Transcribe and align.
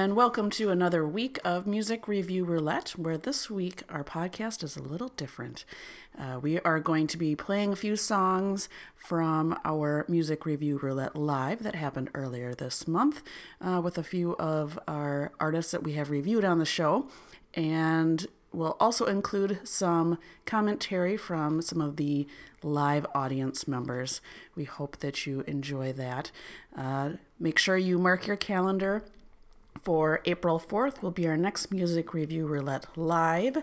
and 0.00 0.16
welcome 0.16 0.48
to 0.48 0.70
another 0.70 1.06
week 1.06 1.38
of 1.44 1.66
Music 1.66 2.08
Review 2.08 2.42
Roulette, 2.42 2.92
where 2.92 3.18
this 3.18 3.50
week 3.50 3.82
our 3.90 4.02
podcast 4.02 4.64
is 4.64 4.74
a 4.74 4.82
little 4.82 5.08
different. 5.08 5.66
Uh, 6.18 6.40
we 6.40 6.58
are 6.60 6.80
going 6.80 7.06
to 7.06 7.18
be 7.18 7.36
playing 7.36 7.74
a 7.74 7.76
few 7.76 7.96
songs 7.96 8.70
from 8.96 9.60
our 9.62 10.06
Music 10.08 10.46
Review 10.46 10.78
Roulette 10.78 11.14
Live 11.14 11.62
that 11.64 11.74
happened 11.74 12.08
earlier 12.14 12.54
this 12.54 12.88
month 12.88 13.22
uh, 13.60 13.82
with 13.84 13.98
a 13.98 14.02
few 14.02 14.36
of 14.36 14.78
our 14.88 15.32
artists 15.38 15.70
that 15.72 15.82
we 15.82 15.92
have 15.92 16.08
reviewed 16.08 16.46
on 16.46 16.58
the 16.58 16.64
show. 16.64 17.06
And 17.52 18.26
we'll 18.54 18.78
also 18.80 19.04
include 19.04 19.60
some 19.68 20.16
commentary 20.46 21.18
from 21.18 21.60
some 21.60 21.82
of 21.82 21.96
the 21.96 22.26
live 22.62 23.04
audience 23.14 23.68
members. 23.68 24.22
We 24.56 24.64
hope 24.64 25.00
that 25.00 25.26
you 25.26 25.44
enjoy 25.46 25.92
that. 25.92 26.30
Uh, 26.74 27.10
make 27.38 27.58
sure 27.58 27.76
you 27.76 27.98
mark 27.98 28.26
your 28.26 28.36
calendar 28.36 29.04
for 29.82 30.20
April 30.24 30.60
4th 30.60 31.02
will 31.02 31.10
be 31.10 31.26
our 31.26 31.36
next 31.36 31.72
music 31.72 32.12
review 32.12 32.46
roulette 32.46 32.86
live 32.96 33.62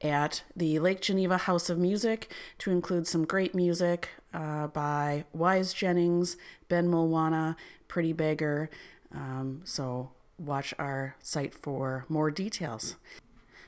at 0.00 0.42
the 0.56 0.78
Lake 0.78 1.00
Geneva 1.00 1.36
House 1.36 1.68
of 1.68 1.78
Music 1.78 2.32
to 2.58 2.70
include 2.70 3.06
some 3.06 3.24
great 3.24 3.54
music 3.54 4.08
uh, 4.32 4.68
by 4.68 5.24
Wise 5.32 5.72
Jennings, 5.72 6.36
Ben 6.68 6.88
Mulwana, 6.88 7.56
Pretty 7.86 8.12
Beggar. 8.12 8.70
Um, 9.14 9.62
so 9.64 10.10
watch 10.38 10.72
our 10.78 11.16
site 11.22 11.54
for 11.54 12.04
more 12.08 12.30
details. 12.30 12.96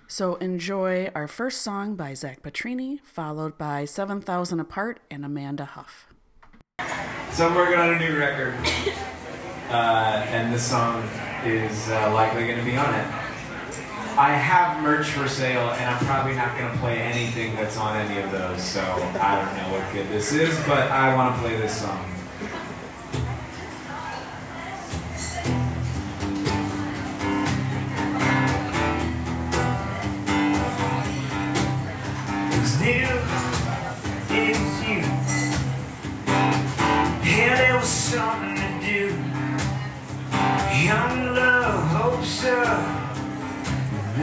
So 0.07 0.35
enjoy 0.37 1.11
our 1.15 1.29
first 1.29 1.63
song 1.63 1.95
by 1.95 2.15
Zach 2.15 2.43
Pietrini, 2.43 3.01
followed 3.01 3.57
by 3.57 3.85
7,000 3.85 4.59
Apart 4.59 5.01
and 5.11 5.25
Amanda 5.25 5.65
Huff. 5.65 6.09
So 7.33 7.47
I'm 7.47 7.55
working 7.55 7.79
on 7.79 7.95
a 7.95 7.99
new 7.99 8.19
record, 8.19 8.55
uh, 9.71 10.27
and 10.31 10.53
this 10.53 10.69
song 10.69 11.09
is 11.47 11.89
uh, 11.89 12.13
likely 12.13 12.47
going 12.47 12.59
to 12.59 12.65
be 12.65 12.77
on 12.77 12.95
it. 12.95 13.07
I 14.19 14.33
have 14.33 14.83
merch 14.83 15.07
for 15.11 15.29
sale, 15.29 15.71
and 15.71 15.89
I'm 15.89 16.05
probably 16.05 16.35
not 16.35 16.59
going 16.59 16.71
to 16.71 16.79
play 16.79 16.99
anything 16.99 17.55
that's 17.57 17.77
on 17.77 17.97
any 17.97 18.21
of 18.21 18.31
those, 18.31 18.63
so 18.63 18.83
I 19.21 19.37
don't 19.37 19.57
know 19.57 19.79
what 19.79 19.93
good 19.95 20.09
this 20.09 20.33
is, 20.33 20.55
but 20.67 20.91
I 20.91 21.15
want 21.15 21.35
to 21.35 21.41
play 21.41 21.57
this 21.57 21.81
song. 21.81 22.05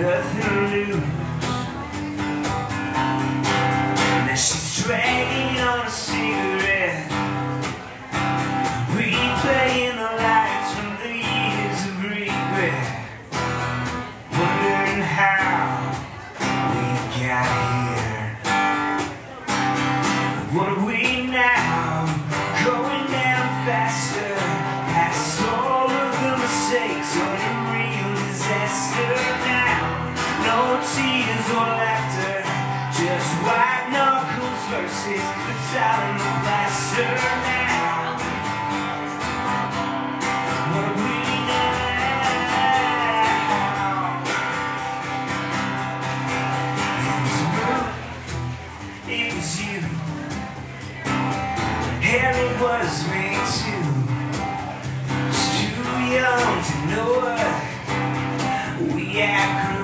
Nothing 0.02 0.88
to 0.88 0.94
lose. 0.94 1.07
What 59.18 59.77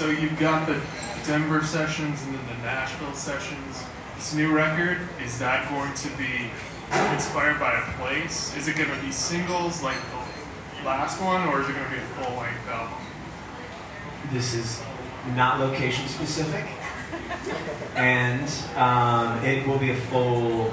so 0.00 0.08
you've 0.08 0.38
got 0.38 0.66
the 0.66 0.80
Denver 1.26 1.62
sessions 1.62 2.22
and 2.22 2.34
then 2.34 2.46
the 2.46 2.62
Nashville 2.62 3.12
sessions. 3.12 3.84
This 4.16 4.32
new 4.32 4.50
record, 4.50 4.96
is 5.22 5.38
that 5.40 5.68
going 5.68 5.92
to 5.92 6.08
be 6.16 6.50
inspired 7.12 7.60
by 7.60 7.74
a 7.74 7.82
place? 7.98 8.56
Is 8.56 8.66
it 8.66 8.76
going 8.76 8.88
to 8.88 8.98
be 9.02 9.12
singles 9.12 9.82
like 9.82 9.98
the 10.80 10.86
last 10.86 11.20
one, 11.20 11.46
or 11.48 11.60
is 11.60 11.68
it 11.68 11.74
going 11.74 11.84
to 11.84 11.90
be 11.90 11.98
a 11.98 12.24
full 12.24 12.34
length 12.34 12.66
album? 12.70 12.96
This 14.32 14.54
is 14.54 14.82
not 15.36 15.60
location 15.60 16.08
specific. 16.08 16.64
and 17.94 18.50
um, 18.76 19.44
it 19.44 19.66
will 19.66 19.78
be 19.78 19.90
a 19.90 20.00
full 20.08 20.72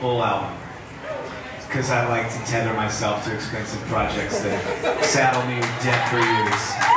full 0.00 0.22
album 0.22 0.54
because 1.66 1.90
I 1.90 2.06
like 2.10 2.30
to 2.30 2.38
tether 2.44 2.74
myself 2.74 3.24
to 3.24 3.34
expensive 3.34 3.80
projects 3.88 4.40
that 4.40 5.02
saddle 5.02 5.48
me 5.48 5.56
with 5.56 5.82
debt 5.82 6.10
for 6.10 6.18
years. 6.18 6.96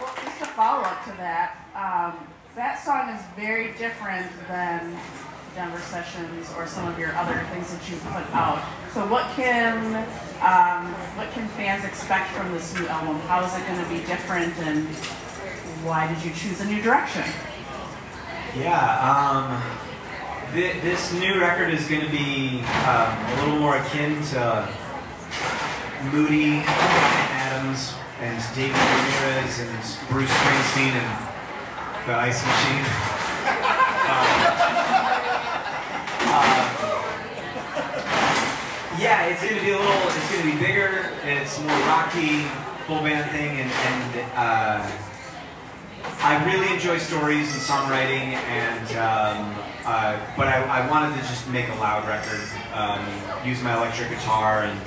Well, 0.00 0.14
just 0.22 0.40
a 0.40 0.46
follow 0.46 0.82
up 0.82 1.04
to 1.04 1.10
that, 1.12 1.56
um, 1.74 2.26
that 2.56 2.82
song 2.82 3.10
is 3.10 3.20
very 3.36 3.74
different 3.74 4.26
than 4.48 4.98
Denver 5.54 5.78
Sessions 5.78 6.50
or 6.56 6.66
some 6.66 6.88
of 6.88 6.98
your 6.98 7.14
other 7.14 7.38
things 7.52 7.70
that 7.70 7.88
you 7.88 7.96
put 7.98 8.24
out. 8.34 8.64
So, 8.92 9.06
what 9.06 9.30
can 9.36 9.76
um, 10.40 10.92
what 11.16 11.30
can 11.32 11.46
fans 11.48 11.84
expect 11.84 12.30
from 12.30 12.50
this 12.52 12.74
new 12.78 12.86
album? 12.88 13.20
How 13.28 13.44
is 13.44 13.54
it 13.54 13.66
going 13.66 13.82
to 13.82 13.88
be 13.90 14.06
different, 14.06 14.56
and 14.64 14.88
why 15.84 16.12
did 16.12 16.24
you 16.24 16.32
choose 16.32 16.60
a 16.62 16.64
new 16.64 16.80
direction? 16.82 17.24
Yeah, 18.56 18.80
um, 19.04 19.62
thi- 20.54 20.80
this 20.80 21.12
new 21.12 21.38
record 21.38 21.74
is 21.74 21.86
going 21.86 22.00
to 22.00 22.10
be 22.10 22.60
um, 22.88 23.12
a 23.12 23.42
little 23.44 23.58
more 23.60 23.76
akin 23.76 24.22
to 24.32 24.66
Moody, 26.10 26.62
Adams, 26.64 27.92
and 28.20 28.42
David 28.54 28.76
Ramirez, 28.76 29.60
and 29.60 30.08
Bruce 30.08 30.30
Springsteen, 30.30 30.96
and 30.96 31.35
the 32.06 32.14
Ice 32.14 32.44
Machine. 32.44 32.84
Um, 36.26 36.42
uh, 36.42 36.66
yeah, 38.98 39.26
it's 39.26 39.40
to 39.40 39.48
be 39.48 39.70
a 39.70 39.78
little. 39.78 40.08
It's 40.08 40.36
to 40.36 40.42
be 40.42 40.58
bigger. 40.58 41.10
It's 41.24 41.58
more 41.60 41.78
rocky, 41.86 42.42
full 42.86 43.00
band 43.02 43.30
thing, 43.30 43.60
and 43.60 43.70
and. 43.70 44.30
Uh, 44.34 44.90
I 46.20 46.44
really 46.44 46.72
enjoy 46.74 46.98
stories 46.98 47.52
and 47.52 47.62
songwriting, 47.62 48.34
and 48.34 48.88
um, 48.96 49.54
uh, 49.84 50.18
but 50.36 50.48
I, 50.48 50.62
I 50.62 50.90
wanted 50.90 51.14
to 51.14 51.22
just 51.28 51.48
make 51.50 51.68
a 51.68 51.74
loud 51.74 52.06
record, 52.08 52.42
um, 52.74 53.04
use 53.46 53.62
my 53.62 53.76
electric 53.76 54.10
guitar, 54.10 54.64
and 54.64 54.80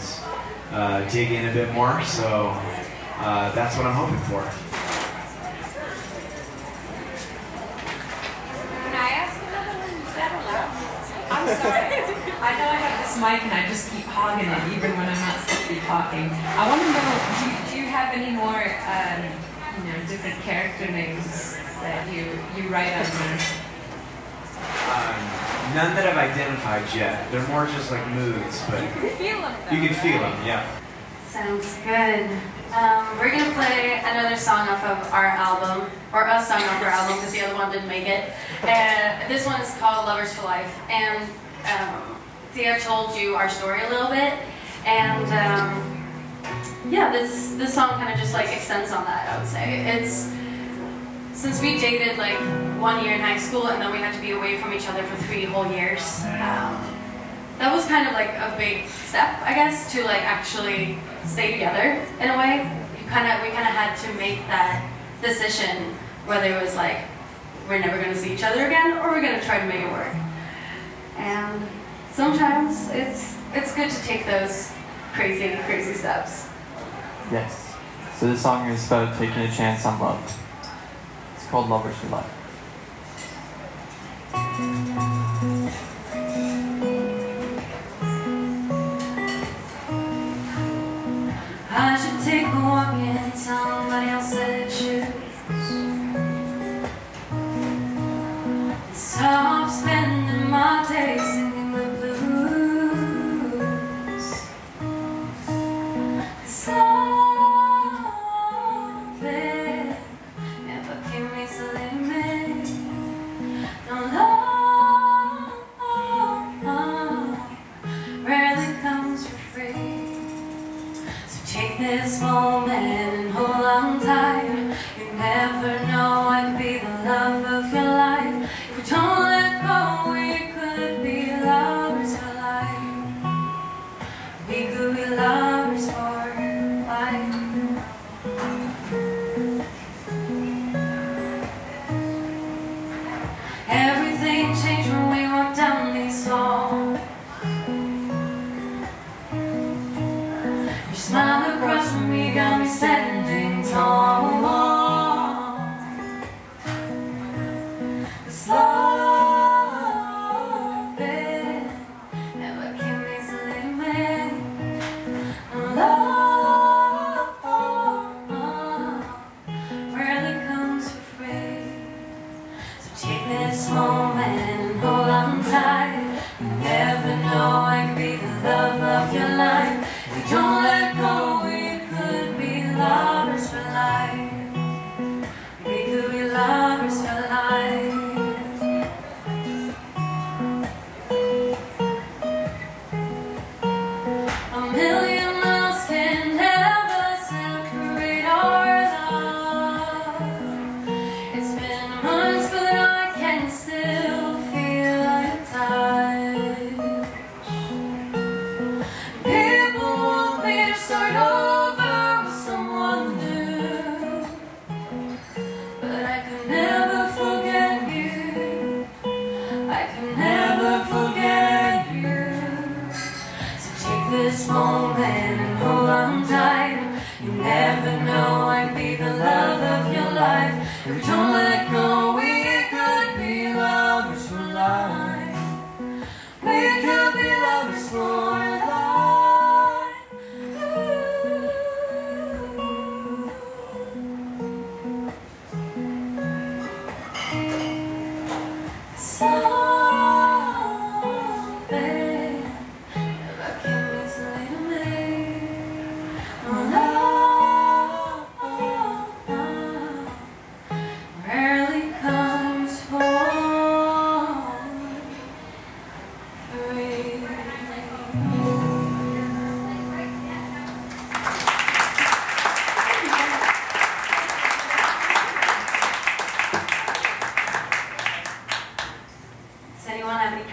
uh, 0.72 1.10
dig 1.10 1.32
in 1.32 1.48
a 1.48 1.54
bit 1.54 1.72
more. 1.74 2.02
So 2.04 2.52
uh, 3.20 3.52
that's 3.54 3.78
what 3.78 3.86
I'm 3.86 3.94
hoping 3.94 4.20
for. 4.28 4.42
Can 8.84 8.96
I 8.96 9.10
ask 9.24 9.40
another 9.48 9.80
one? 9.80 9.96
Is 10.02 10.16
that 10.16 10.32
allowed? 10.34 10.72
I'm 11.32 11.48
sorry. 11.62 12.04
I 12.42 12.52
know 12.58 12.68
I 12.68 12.76
have 12.76 13.06
this 13.06 13.19
mic 13.30 13.44
and 13.44 13.54
I 13.54 13.68
just 13.70 13.92
keep 13.94 14.06
hogging 14.10 14.50
it 14.50 14.64
even 14.74 14.90
when 14.98 15.06
I'm 15.06 15.22
not 15.22 15.38
supposed 15.46 15.70
to 15.70 15.74
be 15.78 15.80
talking. 15.86 16.34
I 16.34 16.66
want 16.66 16.82
to 16.82 16.90
know, 16.90 17.14
do, 17.38 17.48
do 17.70 17.74
you 17.78 17.86
have 17.86 18.10
any 18.18 18.34
more, 18.34 18.58
um, 18.90 19.22
you 19.78 19.94
know, 19.94 20.00
different 20.10 20.42
character 20.42 20.90
names 20.90 21.54
that 21.86 22.10
you, 22.10 22.26
you 22.58 22.70
write 22.74 22.90
under? 22.90 23.38
Um, 24.90 25.20
none 25.78 25.94
that 25.94 26.10
I've 26.10 26.18
identified 26.18 26.90
yet. 26.96 27.30
They're 27.30 27.46
more 27.50 27.68
just 27.68 27.92
like 27.92 28.02
moods, 28.18 28.66
but 28.66 28.82
you 28.82 28.90
can 28.90 29.18
Feel 29.22 29.42
them 29.46 29.54
you 29.70 29.88
can 29.88 29.96
feel 30.02 30.20
them. 30.26 30.34
Yeah. 30.42 30.66
Sounds 31.30 31.78
good. 31.86 32.26
Um, 32.74 33.06
we're 33.22 33.30
gonna 33.30 33.54
play 33.54 34.02
another 34.10 34.38
song 34.38 34.68
off 34.70 34.84
of 34.84 35.14
our 35.14 35.26
album, 35.26 35.90
or 36.14 36.26
a 36.26 36.42
song 36.42 36.62
off 36.66 36.82
our 36.82 36.90
album 36.90 37.18
because 37.18 37.34
the 37.34 37.42
other 37.46 37.54
one 37.54 37.72
didn't 37.72 37.88
make 37.88 38.08
it. 38.08 38.34
And 38.64 39.30
this 39.30 39.46
one 39.46 39.62
is 39.62 39.70
called 39.78 40.08
Lovers 40.08 40.34
for 40.34 40.46
Life. 40.46 40.74
And 40.90 41.30
um, 41.70 42.09
Thea 42.54 42.80
told 42.80 43.16
you 43.16 43.36
our 43.36 43.50
story 43.50 43.82
a 43.84 43.90
little 43.90 44.10
bit, 44.10 44.34
and 44.86 45.26
um, 45.26 46.92
yeah, 46.92 47.12
this 47.12 47.56
this 47.56 47.74
song 47.74 47.92
kind 47.92 48.12
of 48.12 48.20
just 48.20 48.34
like 48.34 48.50
extends 48.50 48.92
on 48.92 49.06
that. 49.06 49.30
I 49.30 49.38
would 49.38 49.48
say 49.48 49.98
it's 49.98 50.32
since 51.34 51.62
we 51.62 51.80
dated 51.80 52.18
like 52.18 52.40
one 52.80 53.04
year 53.04 53.14
in 53.14 53.22
high 53.22 53.38
school, 53.38 53.68
and 53.68 53.82
then 53.82 53.92
we 53.92 54.00
had 54.00 54.16
to 54.16 54.22
be 54.22 54.32
away 54.32 54.58
from 54.58 54.74
each 54.74 54.88
other 54.88 55.04
for 55.04 55.16
three 55.24 55.46
whole 55.46 55.72
years. 55.72 56.22
Um, 56.26 56.82
that 57.60 57.74
was 57.76 57.86
kind 57.86 58.08
of 58.08 58.14
like 58.14 58.30
a 58.30 58.56
big 58.58 58.88
step, 58.88 59.42
I 59.44 59.54
guess, 59.54 59.92
to 59.92 60.04
like 60.04 60.24
actually 60.24 60.98
stay 61.26 61.52
together 61.52 62.02
in 62.20 62.30
a 62.30 62.38
way. 62.38 62.64
You 62.98 63.08
kind 63.10 63.28
of, 63.28 63.44
we 63.44 63.54
kind 63.54 63.68
of 63.68 63.76
had 63.76 63.96
to 64.08 64.14
make 64.18 64.40
that 64.48 64.90
decision 65.22 65.94
whether 66.26 66.46
it 66.46 66.62
was 66.62 66.76
like 66.76 67.00
we're 67.68 67.80
never 67.80 68.02
going 68.02 68.14
to 68.14 68.18
see 68.18 68.34
each 68.34 68.44
other 68.44 68.66
again 68.66 68.98
or 69.00 69.10
we're 69.10 69.22
going 69.22 69.40
to 69.40 69.46
try 69.46 69.60
to 69.60 69.66
make 69.66 69.82
it 69.82 69.92
work. 69.92 70.16
And 71.18 71.62
sometimes 72.20 72.90
it's 72.90 73.38
it's 73.54 73.74
good 73.74 73.90
to 73.90 74.02
take 74.04 74.26
those 74.26 74.74
crazy, 75.14 75.56
crazy 75.64 75.94
steps. 75.94 76.50
Yes. 77.32 77.78
So 78.18 78.28
this 78.28 78.42
song 78.42 78.70
is 78.70 78.86
about 78.88 79.18
taking 79.18 79.44
a 79.44 79.50
chance 79.50 79.86
on 79.86 79.98
love. 80.02 80.22
It's 81.36 81.48
called 81.48 81.70
Lovers 81.70 81.96
for 81.96 82.08
Life. 82.08 82.39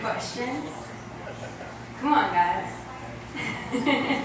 Questions? 0.06 0.70
Come 2.00 2.12
on, 2.14 2.30
guys. 2.30 2.70
Can 3.72 4.22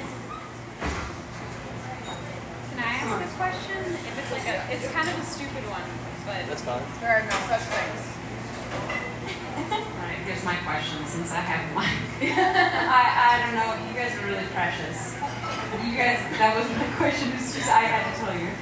I 2.77 3.01
ask 3.01 3.09
this 3.17 3.33
question? 3.33 3.81
If 3.89 4.13
it's 4.13 4.31
like 4.31 4.45
a, 4.45 4.61
it's 4.69 4.85
kind 4.93 5.09
of 5.09 5.17
a 5.17 5.25
stupid 5.25 5.65
one, 5.65 5.81
but 6.29 6.45
That's 6.45 6.61
fine. 6.61 6.85
there 7.01 7.17
are 7.17 7.25
no 7.25 7.33
such 7.49 7.65
things. 7.73 8.01
Alright, 9.73 10.21
here's 10.29 10.45
my 10.45 10.53
question 10.61 11.01
since 11.09 11.31
I 11.31 11.41
have 11.41 11.65
one. 11.73 11.97
I, 12.29 13.01
I 13.17 13.41
don't 13.41 13.57
know, 13.57 13.73
you 13.89 13.97
guys 13.97 14.13
are 14.21 14.25
really 14.29 14.45
precious. 14.53 15.17
You 15.81 15.97
guys, 15.97 16.21
that 16.37 16.53
was 16.53 16.69
my 16.77 16.85
question, 17.01 17.33
it's 17.33 17.55
just 17.57 17.67
I 17.69 17.89
had 17.89 18.05
to 18.05 18.13
tell 18.21 18.37
you. 18.37 18.53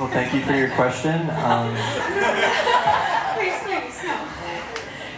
Well, 0.00 0.10
thank 0.10 0.34
you 0.34 0.42
for 0.42 0.54
your 0.54 0.70
question. 0.74 1.30
Um, 1.30 1.70
Please, 3.34 3.58
please, 3.64 4.02
no. 4.04 4.14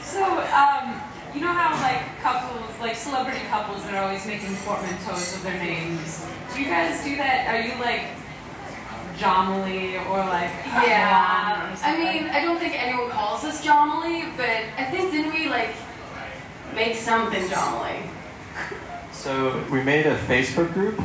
So, 0.03 0.25
um, 0.25 1.01
you 1.37 1.43
know 1.43 1.53
how 1.53 1.71
like 1.83 2.01
couples, 2.23 2.81
like 2.81 2.97
celebrity 2.97 3.41
couples, 3.51 3.83
that 3.85 3.95
are 3.95 4.05
always 4.05 4.25
making 4.27 4.57
portmanteaus 4.65 5.37
of 5.37 5.43
their 5.43 5.59
names. 5.59 6.25
Do 6.55 6.63
you 6.63 6.69
guys 6.69 7.05
do 7.05 7.15
that? 7.17 7.47
Are 7.53 7.61
you 7.61 7.75
like 7.79 8.09
Jomily 9.19 10.01
or 10.09 10.19
like 10.19 10.51
Milan 10.65 10.81
or 10.81 10.89
Yeah. 10.89 11.77
I 11.85 11.97
mean, 11.99 12.29
I 12.31 12.41
don't 12.41 12.59
think 12.59 12.75
anyone 12.83 13.11
calls 13.11 13.45
us 13.45 13.65
Jomily, 13.65 14.35
but 14.37 14.65
I 14.79 14.85
think 14.91 15.13
didn't 15.13 15.35
we 15.35 15.49
like 15.49 15.71
make 16.75 16.97
something 16.97 17.43
Jomily? 17.49 18.01
so 19.13 19.63
we 19.71 19.83
made 19.83 20.07
a 20.07 20.17
Facebook 20.25 20.73
group 20.73 20.99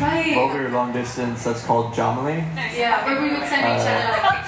Right. 0.00 0.36
while 0.36 0.52
we 0.52 0.60
were 0.64 0.68
long 0.70 0.92
distance. 0.92 1.44
That's 1.44 1.64
called 1.64 1.94
Jomily, 1.94 2.44
Yeah, 2.76 3.06
where 3.06 3.22
we 3.22 3.30
would 3.30 3.48
send 3.48 3.62
each 3.62 3.86
uh, 3.86 3.90
other 3.90 4.22
like 4.22 4.45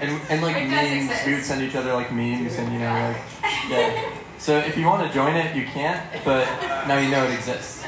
and 0.00 0.20
and 0.30 0.42
like 0.42 0.56
memes. 0.68 1.04
exist. 1.04 1.26
We 1.26 1.34
would 1.34 1.44
send 1.44 1.62
each 1.62 1.74
other 1.74 1.92
like 1.92 2.12
memes, 2.12 2.56
and 2.56 2.72
you 2.72 2.78
know, 2.78 2.92
like 2.92 3.16
yeah. 3.68 4.16
So 4.38 4.56
if 4.58 4.76
you 4.76 4.86
want 4.86 5.06
to 5.06 5.12
join 5.12 5.36
it, 5.36 5.54
you 5.54 5.64
can't. 5.66 6.02
But 6.24 6.46
now 6.86 6.98
you 6.98 7.10
know 7.10 7.24
it 7.24 7.34
exists. 7.34 7.84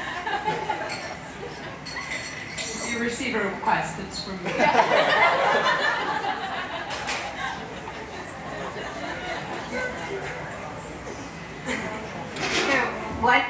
You 2.89 2.99
receive 2.99 3.35
a 3.35 3.43
request, 3.43 3.99
it's 3.99 4.23
from 4.23 4.43
me. 4.43 4.51
So, 11.65 12.79
what 13.21 13.43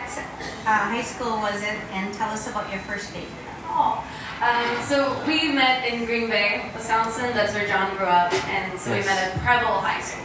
uh, 0.66 0.92
high 0.92 1.02
school 1.02 1.38
was 1.38 1.62
it, 1.62 1.78
and 1.92 2.14
tell 2.14 2.30
us 2.30 2.48
about 2.48 2.72
your 2.72 2.82
first 2.82 3.14
date? 3.14 3.28
Oh. 3.66 4.04
Um, 4.44 4.84
so 4.84 5.16
we 5.26 5.48
met 5.54 5.88
in 5.88 6.04
Green 6.06 6.28
Bay, 6.30 6.70
Wisconsin. 6.76 7.32
That's 7.34 7.54
where 7.54 7.66
John 7.68 7.96
grew 7.96 8.06
up, 8.08 8.34
and 8.50 8.78
so 8.78 8.94
Yes. 8.94 9.06
we 9.06 9.10
met 9.10 9.20
at 9.32 9.40
Preble 9.40 9.80
High 9.80 10.02
School. 10.02 10.20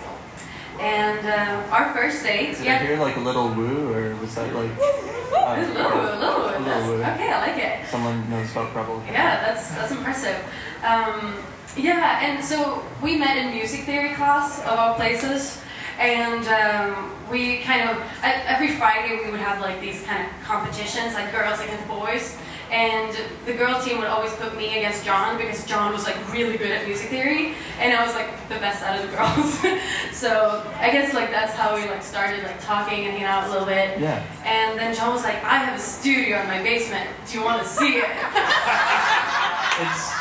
And 0.80 1.22
uh, 1.26 1.74
our 1.74 1.92
first 1.94 2.22
date, 2.24 2.56
Did 2.58 2.62
I 2.62 2.64
yeah. 2.64 2.78
hear 2.82 2.96
like 2.98 3.16
a 3.16 3.20
little 3.20 3.48
woo, 3.48 3.92
or 3.94 4.16
was 4.16 4.34
that 4.34 4.52
like 4.54 4.70
Ooh, 4.78 5.36
uh, 5.36 5.56
little, 5.58 6.18
little, 6.18 6.50
a 6.50 6.58
little 6.58 6.86
woo? 6.98 7.02
Okay, 7.14 7.30
I 7.30 7.38
like 7.46 7.58
it. 7.62 7.86
Someone 7.88 8.28
knows 8.30 8.50
about 8.52 8.72
Preble. 8.72 9.02
Yeah, 9.06 9.38
that's 9.44 9.70
that's 9.74 9.92
impressive. 9.92 10.38
Um, 10.82 11.38
yeah, 11.76 12.20
and 12.26 12.44
so 12.44 12.82
we 13.02 13.16
met 13.16 13.36
in 13.36 13.54
music 13.54 13.84
theory 13.86 14.14
class 14.14 14.58
of 14.66 14.78
all 14.78 14.94
places, 14.94 15.60
and 15.98 16.42
um, 16.48 17.14
we 17.30 17.58
kind 17.58 17.88
of 17.90 18.02
every 18.22 18.74
Friday 18.74 19.18
we 19.24 19.30
would 19.30 19.40
have 19.40 19.60
like 19.60 19.80
these 19.80 20.02
kind 20.02 20.26
of 20.26 20.30
competitions, 20.42 21.14
like 21.14 21.30
girls 21.30 21.60
against 21.60 21.86
boys. 21.86 22.36
And 22.70 23.16
the 23.46 23.54
girl 23.54 23.80
team 23.80 23.98
would 23.98 24.08
always 24.08 24.32
put 24.34 24.56
me 24.56 24.76
against 24.76 25.04
John 25.04 25.38
because 25.38 25.64
John 25.64 25.92
was 25.92 26.04
like 26.04 26.16
really 26.32 26.58
good 26.58 26.70
at 26.70 26.86
music 26.86 27.08
theory, 27.08 27.54
and 27.78 27.94
I 27.94 28.04
was 28.04 28.14
like 28.14 28.30
the 28.48 28.56
best 28.56 28.82
out 28.82 28.98
of 28.98 29.10
the 29.10 29.16
girls. 29.16 29.80
so 30.12 30.62
I 30.78 30.90
guess 30.90 31.14
like 31.14 31.30
that's 31.30 31.54
how 31.54 31.74
we 31.74 31.88
like 31.88 32.02
started 32.02 32.42
like 32.42 32.60
talking 32.62 33.04
and 33.04 33.12
hanging 33.12 33.24
out 33.24 33.48
a 33.48 33.50
little 33.50 33.66
bit. 33.66 33.98
Yeah. 33.98 34.22
And 34.44 34.78
then 34.78 34.94
John 34.94 35.14
was 35.14 35.24
like, 35.24 35.42
I 35.44 35.56
have 35.58 35.78
a 35.78 35.82
studio 35.82 36.40
in 36.40 36.46
my 36.46 36.62
basement. 36.62 37.08
Do 37.26 37.38
you 37.38 37.44
want 37.44 37.62
to 37.62 37.68
see 37.68 37.98
it? 37.98 38.08
It's 39.80 40.12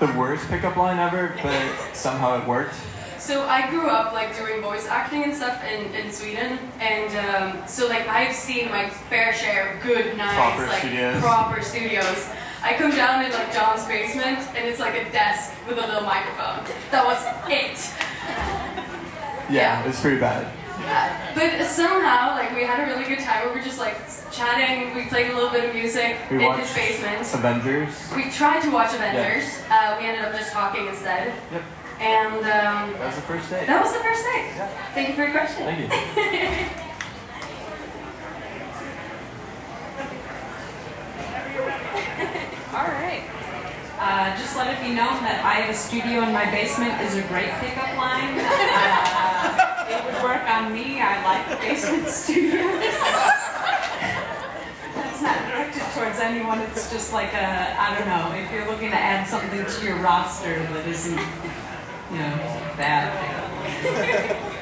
the 0.00 0.18
worst 0.18 0.46
pickup 0.48 0.76
line 0.76 0.98
ever, 0.98 1.34
but 1.42 1.96
somehow 1.96 2.38
it 2.38 2.46
worked. 2.46 2.74
So 3.18 3.46
I 3.46 3.68
grew 3.70 3.88
up 3.88 4.12
like 4.12 4.36
doing 4.36 4.62
voice 4.62 4.86
acting 4.86 5.24
and 5.24 5.34
stuff 5.34 5.62
in, 5.64 5.92
in 5.94 6.12
Sweden, 6.12 6.58
and 6.80 7.10
um, 7.58 7.66
so 7.68 7.86
like 7.88 8.06
I've 8.08 8.34
seen 8.34 8.70
my 8.70 8.88
fair 8.88 9.32
share 9.34 9.74
of 9.76 9.82
good, 9.82 10.16
nice, 10.16 10.34
Proper 10.34 10.66
like 10.66 10.78
studios. 10.80 11.20
proper 11.20 11.62
studios. 11.62 12.28
I 12.62 12.74
come 12.74 12.90
down 12.92 13.24
in 13.24 13.32
like 13.32 13.52
John's 13.52 13.84
basement, 13.86 14.38
and 14.56 14.68
it's 14.68 14.80
like 14.80 14.94
a 14.94 15.10
desk 15.12 15.52
with 15.68 15.78
a 15.78 15.86
little 15.86 16.02
microphone. 16.02 16.64
That 16.90 17.04
was 17.04 17.20
it. 17.50 17.78
Yeah, 19.50 19.82
it 19.82 19.86
was 19.86 19.98
pretty 19.98 20.20
bad. 20.20 20.44
Uh, 20.76 21.34
but 21.34 21.64
somehow, 21.64 22.36
like 22.36 22.54
we 22.54 22.64
had 22.64 22.86
a 22.86 22.92
really 22.92 23.08
good 23.08 23.24
time. 23.24 23.48
We 23.48 23.54
were 23.56 23.64
just 23.64 23.78
like 23.78 23.96
chatting. 24.30 24.94
We 24.94 25.06
played 25.08 25.30
a 25.30 25.34
little 25.34 25.48
bit 25.48 25.64
of 25.70 25.74
music 25.74 26.18
We 26.30 26.44
in 26.44 26.52
his 26.58 26.72
basement. 26.74 27.22
Avengers. 27.32 27.88
We 28.14 28.30
tried 28.30 28.60
to 28.64 28.70
watch 28.70 28.92
Avengers. 28.94 29.48
Uh, 29.70 29.96
we 29.98 30.06
ended 30.06 30.22
up 30.22 30.34
just 30.38 30.52
talking 30.52 30.86
instead. 30.86 31.32
Yep. 31.50 31.62
And 32.00 32.34
um, 32.36 32.92
That 32.92 33.06
was 33.06 33.14
the 33.16 33.22
first 33.22 33.50
date. 33.50 33.66
that 33.66 33.82
was 33.82 33.92
the 33.92 33.98
first 33.98 34.22
date. 34.24 34.68
Thank 34.94 35.08
you 35.08 35.14
for 35.14 35.22
your 35.24 35.32
question. 35.32 35.64
Thank 35.64 35.80
you. 35.80 35.88
All 42.74 42.86
right. 42.86 43.24
Uh, 43.98 44.30
just 44.38 44.56
let 44.56 44.70
it 44.70 44.80
be 44.80 44.94
known 44.94 45.18
that 45.26 45.42
I 45.44 45.54
have 45.58 45.70
a 45.70 45.74
studio 45.74 46.22
in 46.22 46.32
my 46.32 46.46
basement 46.52 47.00
is 47.02 47.16
a 47.16 47.22
great 47.26 47.50
pickup 47.58 47.90
line. 47.98 48.38
Uh, 48.38 49.90
it 49.90 49.98
would 50.06 50.22
work 50.22 50.44
on 50.46 50.72
me. 50.72 51.00
I 51.02 51.18
like 51.26 51.60
basement 51.60 52.06
studios. 52.22 52.78
That's 54.94 55.20
not 55.22 55.38
directed 55.50 55.82
towards 55.98 56.20
anyone. 56.20 56.60
It's 56.70 56.90
just 56.92 57.12
like 57.12 57.32
a, 57.34 57.74
I 57.74 57.98
don't 57.98 58.06
know, 58.06 58.30
if 58.38 58.52
you're 58.52 58.66
looking 58.70 58.90
to 58.90 58.96
add 59.00 59.26
something 59.26 59.64
to 59.66 59.84
your 59.84 59.96
roster 59.98 60.62
that 60.62 60.86
isn't, 60.86 61.18
know, 62.16 62.74
bad. 62.76 64.44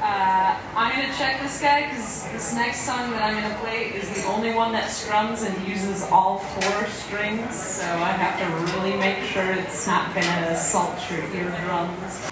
Uh, 0.00 0.56
I'm 0.76 0.92
gonna 0.92 1.12
check 1.18 1.40
this 1.42 1.60
guy 1.60 1.88
because 1.88 2.28
this 2.30 2.54
next 2.54 2.82
song 2.82 3.10
that 3.10 3.20
I'm 3.20 3.34
gonna 3.34 3.58
play 3.58 3.86
is 3.88 4.08
the 4.14 4.28
only 4.28 4.54
one 4.54 4.70
that 4.70 4.88
strums 4.90 5.42
and 5.42 5.66
uses 5.66 6.04
all 6.04 6.38
four 6.38 6.86
strings, 6.86 7.56
so 7.56 7.82
I 7.82 8.12
have 8.12 8.38
to 8.38 8.72
really 8.72 8.96
make 8.96 9.24
sure 9.24 9.52
it's 9.52 9.88
not 9.88 10.14
gonna 10.14 10.50
assault 10.50 10.96
your 11.10 11.24
eardrums. 11.34 12.30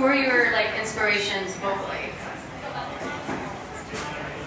Who 0.00 0.06
are 0.06 0.14
your 0.14 0.50
like 0.52 0.78
inspirations 0.78 1.54
vocally? 1.56 2.08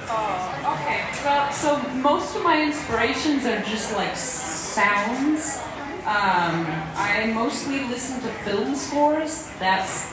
Oh, 0.10 0.80
okay. 0.82 1.06
Well, 1.24 1.52
so 1.52 1.78
most 2.00 2.36
of 2.36 2.42
my 2.42 2.60
inspirations 2.64 3.46
are 3.46 3.62
just 3.62 3.96
like 3.96 4.16
sounds. 4.16 5.60
Um, 6.08 6.66
I 6.98 7.32
mostly 7.36 7.82
listen 7.82 8.20
to 8.22 8.30
film 8.46 8.74
scores. 8.74 9.52
That's 9.60 10.12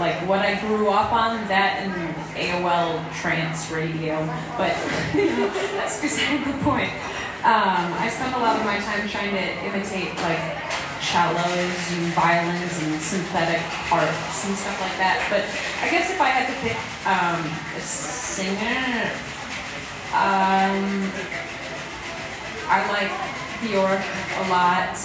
like 0.00 0.16
what 0.28 0.40
I 0.40 0.58
grew 0.58 0.88
up 0.88 1.12
on. 1.12 1.46
That 1.46 1.86
and 1.86 1.94
AOL 2.34 3.14
trance 3.14 3.70
radio. 3.70 4.16
But 4.58 4.74
that's 5.14 6.00
beside 6.02 6.44
the 6.44 6.64
point. 6.64 6.90
Um, 7.46 7.94
I 7.94 8.10
spend 8.12 8.34
a 8.34 8.38
lot 8.40 8.58
of 8.58 8.64
my 8.64 8.78
time 8.80 9.08
trying 9.08 9.30
to 9.30 9.66
imitate 9.66 10.16
like 10.16 10.79
cellos 11.02 11.92
and 11.92 12.12
violins 12.12 12.82
and 12.82 13.00
synthetic 13.00 13.60
harps 13.88 14.46
and 14.46 14.56
stuff 14.56 14.80
like 14.80 14.96
that. 14.98 15.18
But 15.28 15.44
I 15.82 15.90
guess 15.90 16.10
if 16.10 16.20
I 16.20 16.28
had 16.28 16.46
to 16.48 16.56
pick 16.60 16.78
um, 17.08 17.40
a 17.76 17.80
singer, 17.80 19.10
um, 20.12 21.10
I 22.68 22.78
like 22.92 23.12
Bjork 23.62 24.00
a 24.00 24.44
lot. 24.48 24.96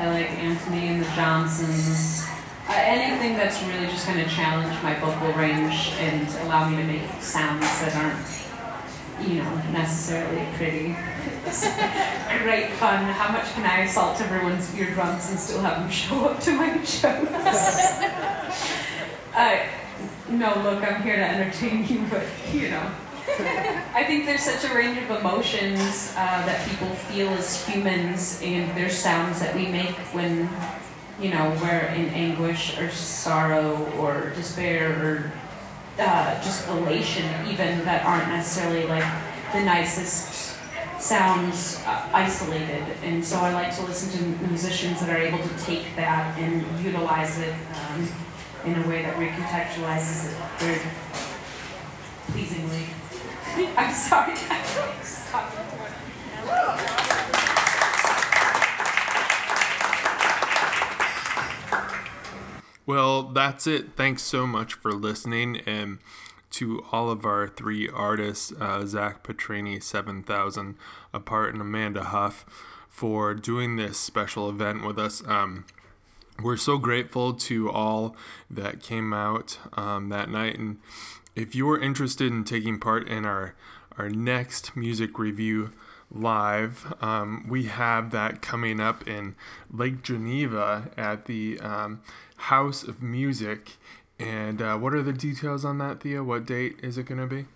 I 0.00 0.10
like 0.10 0.30
Antony 0.38 0.88
and 0.88 1.02
the 1.02 1.10
Johnsons. 1.14 2.26
Uh, 2.68 2.74
anything 2.76 3.36
that's 3.36 3.62
really 3.64 3.86
just 3.86 4.06
going 4.06 4.22
to 4.22 4.30
challenge 4.30 4.72
my 4.82 4.94
vocal 5.00 5.32
range 5.32 5.92
and 5.98 6.28
allow 6.46 6.68
me 6.68 6.76
to 6.76 6.84
make 6.84 7.02
sounds 7.20 7.66
that 7.82 7.94
aren't, 7.96 9.28
you 9.28 9.42
know, 9.42 9.54
necessarily 9.72 10.46
pretty. 10.56 10.96
Great 12.42 12.70
fun. 12.72 13.04
How 13.04 13.32
much 13.32 13.50
can 13.54 13.64
I 13.64 13.84
assault 13.84 14.20
everyone's 14.20 14.74
eardrums 14.74 15.30
and 15.30 15.38
still 15.38 15.60
have 15.60 15.80
them 15.80 15.90
show 15.90 16.26
up 16.26 16.40
to 16.40 16.52
my 16.52 16.82
shows? 16.84 17.28
uh, 19.34 19.58
no, 20.28 20.54
look, 20.62 20.84
I'm 20.84 21.02
here 21.02 21.16
to 21.16 21.24
entertain 21.24 21.86
you, 21.86 22.04
but 22.10 22.24
you 22.52 22.70
know. 22.70 22.90
I 23.94 24.04
think 24.04 24.26
there's 24.26 24.42
such 24.42 24.70
a 24.70 24.74
range 24.74 24.98
of 24.98 25.10
emotions 25.10 26.12
uh, 26.16 26.44
that 26.44 26.68
people 26.68 26.88
feel 26.88 27.28
as 27.30 27.66
humans, 27.66 28.40
and 28.42 28.76
there's 28.76 28.96
sounds 28.96 29.40
that 29.40 29.54
we 29.54 29.66
make 29.66 29.96
when, 30.12 30.48
you 31.20 31.30
know, 31.30 31.56
we're 31.62 31.86
in 31.94 32.08
anguish 32.10 32.78
or 32.78 32.90
sorrow 32.90 33.90
or 33.98 34.30
despair 34.36 34.90
or 35.02 35.32
uh, 35.98 36.42
just 36.42 36.68
elation, 36.68 37.24
even 37.48 37.84
that 37.84 38.04
aren't 38.04 38.28
necessarily 38.28 38.86
like 38.86 39.04
the 39.52 39.60
nicest 39.60 40.49
sounds 41.00 41.80
uh, 41.86 42.08
isolated. 42.12 42.84
And 43.02 43.24
so 43.24 43.38
I 43.38 43.52
like 43.52 43.74
to 43.76 43.82
listen 43.82 44.10
to 44.18 44.46
musicians 44.46 45.00
that 45.00 45.08
are 45.08 45.18
able 45.18 45.38
to 45.38 45.58
take 45.58 45.96
that 45.96 46.38
and 46.38 46.64
utilize 46.84 47.38
it 47.38 47.54
um, 47.88 48.08
in 48.64 48.82
a 48.82 48.88
way 48.88 49.02
that 49.02 49.16
recontextualizes 49.16 50.30
it 50.30 50.36
very 50.58 50.80
pleasingly. 52.28 52.86
I'm 53.76 53.94
sorry. 53.94 54.34
Well, 62.86 63.22
that's 63.22 63.68
it. 63.68 63.92
Thanks 63.94 64.20
so 64.20 64.48
much 64.48 64.74
for 64.74 64.92
listening. 64.92 65.60
And 65.64 65.98
to 66.50 66.84
all 66.90 67.10
of 67.10 67.24
our 67.24 67.48
three 67.48 67.88
artists, 67.88 68.52
uh, 68.60 68.84
Zach 68.86 69.22
Pietrini, 69.22 69.82
7000 69.82 70.76
apart, 71.12 71.52
and 71.52 71.60
Amanda 71.60 72.04
Huff, 72.04 72.44
for 72.88 73.34
doing 73.34 73.76
this 73.76 73.98
special 73.98 74.48
event 74.48 74.84
with 74.84 74.98
us. 74.98 75.22
Um, 75.26 75.64
we're 76.42 76.56
so 76.56 76.78
grateful 76.78 77.34
to 77.34 77.70
all 77.70 78.16
that 78.50 78.82
came 78.82 79.12
out 79.12 79.58
um, 79.74 80.08
that 80.08 80.30
night. 80.30 80.58
And 80.58 80.78
if 81.36 81.54
you 81.54 81.68
are 81.70 81.78
interested 81.80 82.32
in 82.32 82.44
taking 82.44 82.80
part 82.80 83.08
in 83.08 83.24
our, 83.24 83.54
our 83.96 84.08
next 84.08 84.76
music 84.76 85.18
review 85.18 85.70
live, 86.10 86.92
um, 87.00 87.46
we 87.48 87.64
have 87.64 88.10
that 88.10 88.42
coming 88.42 88.80
up 88.80 89.06
in 89.06 89.36
Lake 89.72 90.02
Geneva 90.02 90.90
at 90.96 91.26
the 91.26 91.60
um, 91.60 92.00
House 92.36 92.82
of 92.82 93.02
Music. 93.02 93.76
And 94.20 94.60
uh, 94.60 94.76
what 94.76 94.92
are 94.92 95.02
the 95.02 95.14
details 95.14 95.64
on 95.64 95.78
that, 95.78 96.02
Thea? 96.02 96.22
What 96.22 96.44
date 96.44 96.76
is 96.82 96.98
it 96.98 97.04
going 97.04 97.20
to 97.20 97.26
be? 97.26 97.46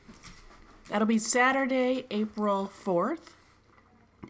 That'll 0.89 1.07
be 1.07 1.19
Saturday, 1.19 2.07
April 2.11 2.71
4th. 2.85 3.33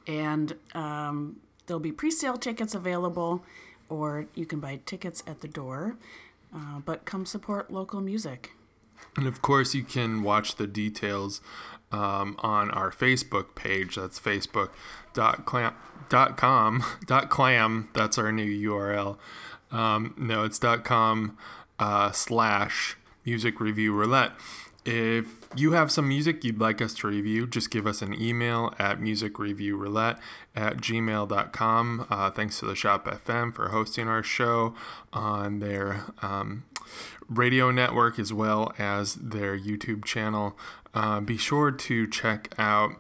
And 0.08 0.56
um, 0.74 1.36
there'll 1.66 1.80
be 1.80 1.92
pre 1.92 2.10
sale 2.10 2.36
tickets 2.36 2.74
available, 2.74 3.44
or 3.88 4.26
you 4.34 4.46
can 4.46 4.58
buy 4.58 4.80
tickets 4.84 5.22
at 5.26 5.40
the 5.40 5.48
door. 5.48 5.96
Uh, 6.54 6.80
but 6.84 7.04
come 7.04 7.24
support 7.24 7.70
local 7.70 8.00
music. 8.00 8.52
And 9.16 9.26
of 9.26 9.40
course, 9.40 9.74
you 9.74 9.84
can 9.84 10.22
watch 10.22 10.56
the 10.56 10.66
details 10.66 11.40
um, 11.92 12.36
on 12.40 12.70
our 12.72 12.90
Facebook 12.90 13.54
page. 13.54 13.94
That's 13.94 14.18
facebook.clam, 14.18 15.74
dot 16.08 16.36
com, 16.36 16.84
dot 17.06 17.30
clam. 17.30 17.88
That's 17.94 18.18
our 18.18 18.32
new 18.32 18.70
URL. 18.70 19.18
Um, 19.70 20.14
no, 20.16 20.44
it's 20.44 20.58
dot 20.58 20.84
com 20.84 21.36
uh, 21.78 22.12
slash 22.12 22.96
music 23.24 23.60
review 23.60 23.92
roulette. 23.92 24.32
If 24.84 25.48
you 25.56 25.72
have 25.72 25.90
some 25.90 26.08
music 26.08 26.44
you'd 26.44 26.60
like 26.60 26.82
us 26.82 26.92
to 26.96 27.06
review, 27.06 27.46
just 27.46 27.70
give 27.70 27.86
us 27.86 28.02
an 28.02 28.20
email 28.20 28.74
at 28.78 29.00
musicreviewroulette 29.00 30.18
at 30.54 30.76
gmail.com. 30.76 32.06
Uh, 32.10 32.30
thanks 32.30 32.58
to 32.58 32.66
the 32.66 32.74
Shop 32.74 33.06
FM 33.06 33.54
for 33.54 33.70
hosting 33.70 34.08
our 34.08 34.22
show 34.22 34.74
on 35.12 35.60
their 35.60 36.04
um, 36.20 36.64
radio 37.30 37.70
network 37.70 38.18
as 38.18 38.32
well 38.32 38.74
as 38.78 39.14
their 39.14 39.58
YouTube 39.58 40.04
channel. 40.04 40.56
Uh, 40.92 41.20
be 41.20 41.38
sure 41.38 41.70
to 41.70 42.06
check 42.06 42.52
out 42.58 42.92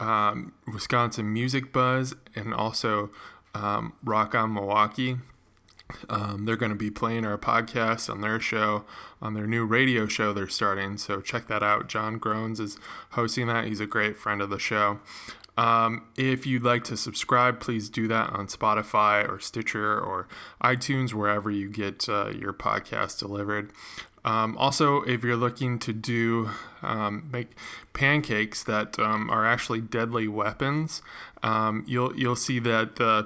um, 0.00 0.54
Wisconsin 0.72 1.30
Music 1.30 1.72
Buzz 1.72 2.14
and 2.34 2.54
also 2.54 3.10
um, 3.54 3.92
Rock 4.02 4.34
on 4.34 4.54
Milwaukee. 4.54 5.18
Um, 6.08 6.44
they're 6.44 6.56
going 6.56 6.72
to 6.72 6.76
be 6.76 6.90
playing 6.90 7.24
our 7.24 7.38
podcast 7.38 8.10
on 8.10 8.20
their 8.20 8.40
show, 8.40 8.84
on 9.22 9.34
their 9.34 9.46
new 9.46 9.64
radio 9.64 10.06
show 10.06 10.32
they're 10.32 10.48
starting. 10.48 10.98
So 10.98 11.20
check 11.20 11.46
that 11.48 11.62
out. 11.62 11.88
John 11.88 12.18
Groans 12.18 12.60
is 12.60 12.78
hosting 13.10 13.46
that. 13.46 13.66
He's 13.66 13.80
a 13.80 13.86
great 13.86 14.16
friend 14.16 14.42
of 14.42 14.50
the 14.50 14.58
show. 14.58 15.00
Um, 15.56 16.04
if 16.16 16.46
you'd 16.46 16.62
like 16.62 16.84
to 16.84 16.96
subscribe, 16.96 17.58
please 17.58 17.90
do 17.90 18.06
that 18.06 18.32
on 18.32 18.46
Spotify 18.46 19.28
or 19.28 19.40
Stitcher 19.40 19.98
or 19.98 20.28
iTunes, 20.62 21.12
wherever 21.12 21.50
you 21.50 21.68
get 21.68 22.08
uh, 22.08 22.30
your 22.30 22.52
podcast 22.52 23.18
delivered. 23.18 23.72
Um, 24.24 24.56
also, 24.56 25.02
if 25.02 25.24
you're 25.24 25.36
looking 25.36 25.78
to 25.80 25.92
do 25.92 26.50
um, 26.82 27.28
make 27.32 27.56
pancakes 27.92 28.62
that 28.64 28.98
um, 29.00 29.30
are 29.30 29.44
actually 29.44 29.80
deadly 29.80 30.28
weapons, 30.28 31.02
um, 31.42 31.84
you'll 31.88 32.16
you'll 32.16 32.36
see 32.36 32.58
that 32.60 33.00
uh, 33.00 33.24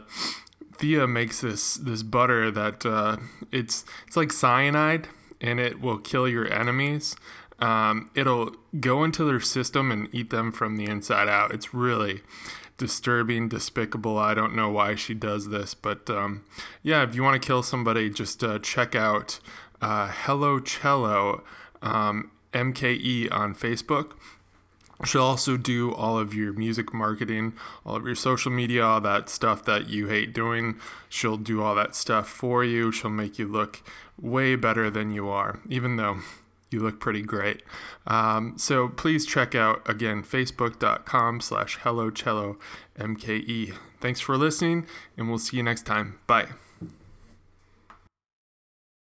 Thea 0.82 1.06
makes 1.06 1.42
this 1.42 1.74
this 1.74 2.02
butter 2.02 2.50
that 2.50 2.84
uh, 2.84 3.18
it's 3.52 3.84
it's 4.04 4.16
like 4.16 4.32
cyanide 4.32 5.06
and 5.40 5.60
it 5.60 5.80
will 5.80 5.98
kill 5.98 6.26
your 6.26 6.52
enemies. 6.52 7.14
Um, 7.60 8.10
it'll 8.16 8.50
go 8.80 9.04
into 9.04 9.22
their 9.22 9.38
system 9.38 9.92
and 9.92 10.08
eat 10.12 10.30
them 10.30 10.50
from 10.50 10.76
the 10.76 10.86
inside 10.86 11.28
out. 11.28 11.54
It's 11.54 11.72
really 11.72 12.22
disturbing, 12.78 13.48
despicable. 13.48 14.18
I 14.18 14.34
don't 14.34 14.56
know 14.56 14.70
why 14.70 14.96
she 14.96 15.14
does 15.14 15.50
this, 15.50 15.72
but 15.72 16.10
um, 16.10 16.44
yeah, 16.82 17.04
if 17.04 17.14
you 17.14 17.22
want 17.22 17.40
to 17.40 17.46
kill 17.46 17.62
somebody, 17.62 18.10
just 18.10 18.42
uh, 18.42 18.58
check 18.58 18.96
out 18.96 19.38
uh, 19.80 20.08
Hello 20.12 20.58
Cello 20.58 21.44
um, 21.80 22.32
MKE 22.52 23.32
on 23.32 23.54
Facebook. 23.54 24.14
She'll 25.04 25.22
also 25.22 25.56
do 25.56 25.92
all 25.94 26.18
of 26.18 26.34
your 26.34 26.52
music 26.52 26.92
marketing, 26.94 27.54
all 27.84 27.96
of 27.96 28.06
your 28.06 28.14
social 28.14 28.50
media, 28.50 28.84
all 28.84 29.00
that 29.00 29.28
stuff 29.28 29.64
that 29.64 29.88
you 29.88 30.08
hate 30.08 30.32
doing. 30.32 30.78
She'll 31.08 31.36
do 31.36 31.62
all 31.62 31.74
that 31.74 31.94
stuff 31.94 32.28
for 32.28 32.64
you. 32.64 32.92
She'll 32.92 33.10
make 33.10 33.38
you 33.38 33.48
look 33.48 33.82
way 34.20 34.56
better 34.56 34.90
than 34.90 35.10
you 35.10 35.28
are, 35.28 35.60
even 35.68 35.96
though 35.96 36.18
you 36.70 36.80
look 36.80 37.00
pretty 37.00 37.22
great. 37.22 37.62
Um, 38.06 38.54
so 38.56 38.88
please 38.88 39.26
check 39.26 39.54
out 39.54 39.88
again 39.88 40.22
facebook.com 40.22 41.40
slash 41.40 41.78
hello 41.82 42.10
cello 42.10 42.58
mke. 42.98 43.74
Thanks 44.00 44.20
for 44.20 44.36
listening, 44.36 44.86
and 45.16 45.28
we'll 45.28 45.38
see 45.38 45.58
you 45.58 45.62
next 45.62 45.82
time. 45.86 46.18
Bye. 46.26 46.48